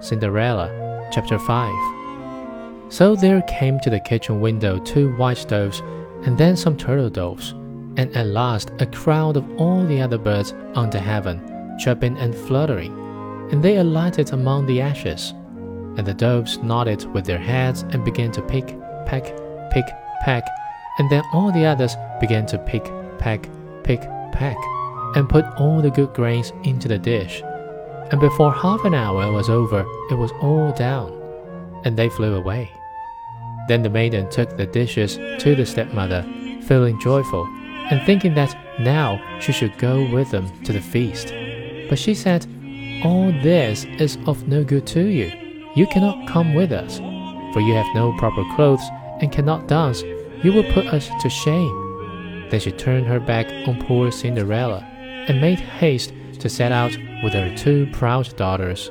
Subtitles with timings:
[0.00, 2.92] Cinderella, chapter 5.
[2.92, 5.80] So there came to the kitchen window two white doves,
[6.22, 7.50] and then some turtle doves,
[7.96, 12.92] and at last a crowd of all the other birds under heaven, chirping and fluttering,
[13.50, 15.32] and they alighted among the ashes.
[15.96, 19.34] And the doves nodded with their heads and began to pick, peck,
[19.70, 19.86] pick,
[20.22, 20.44] peck,
[20.98, 22.84] and then all the others began to pick,
[23.18, 23.48] peck,
[23.82, 24.02] pick,
[24.32, 24.56] peck,
[25.16, 27.42] and put all the good grains into the dish.
[28.10, 31.12] And before half an hour was over, it was all down,
[31.84, 32.70] and they flew away.
[33.68, 36.22] Then the maiden took the dishes to the stepmother,
[36.62, 37.44] feeling joyful,
[37.90, 41.34] and thinking that now she should go with them to the feast.
[41.90, 42.46] But she said,
[43.04, 45.30] All this is of no good to you.
[45.76, 46.98] You cannot come with us,
[47.52, 48.82] for you have no proper clothes
[49.20, 50.02] and cannot dance.
[50.42, 52.46] You will put us to shame.
[52.50, 54.80] Then she turned her back on poor Cinderella
[55.28, 58.90] and made haste to set out with her two proud daughters.